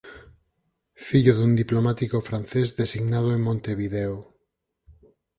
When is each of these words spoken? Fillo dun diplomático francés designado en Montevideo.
Fillo 1.05 1.33
dun 1.35 1.53
diplomático 1.61 2.17
francés 2.29 2.67
designado 2.81 3.29
en 3.35 3.41
Montevideo. 3.47 4.15